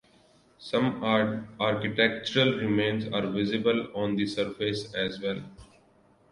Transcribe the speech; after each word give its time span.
Some 0.57 1.03
architectural 1.03 2.55
remains 2.57 3.05
are 3.13 3.27
visible 3.29 3.95
on 3.95 4.15
the 4.15 4.25
surface 4.25 4.91
as 4.95 5.21
well. 5.21 5.43